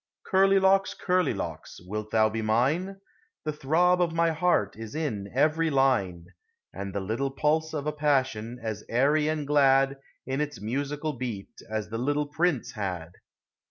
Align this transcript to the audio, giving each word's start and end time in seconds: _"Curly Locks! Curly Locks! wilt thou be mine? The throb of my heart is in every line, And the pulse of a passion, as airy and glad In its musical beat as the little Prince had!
_"Curly 0.31 0.59
Locks! 0.59 0.95
Curly 0.95 1.35
Locks! 1.35 1.79
wilt 1.79 2.09
thou 2.09 2.27
be 2.27 2.41
mine? 2.41 2.99
The 3.45 3.53
throb 3.53 4.01
of 4.01 4.13
my 4.15 4.31
heart 4.31 4.75
is 4.75 4.95
in 4.95 5.29
every 5.31 5.69
line, 5.69 6.25
And 6.73 6.91
the 6.91 7.29
pulse 7.29 7.71
of 7.75 7.85
a 7.85 7.91
passion, 7.93 8.57
as 8.63 8.83
airy 8.89 9.27
and 9.27 9.45
glad 9.45 9.97
In 10.25 10.41
its 10.41 10.59
musical 10.59 11.13
beat 11.13 11.51
as 11.69 11.89
the 11.89 11.99
little 11.99 12.25
Prince 12.25 12.71
had! 12.71 13.11